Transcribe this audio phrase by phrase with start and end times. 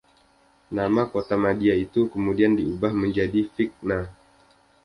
[0.75, 3.99] Nama kotamadya itu kemudian diubah menjadi Vikna.